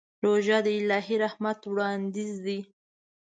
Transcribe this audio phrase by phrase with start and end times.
[0.23, 2.59] روژه د الهي رحمت وړاندیز دی.